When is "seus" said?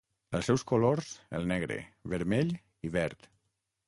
0.51-0.61